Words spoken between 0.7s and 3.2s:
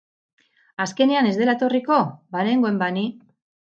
Azkenean ez dela etorriko? Banengoen ba ni!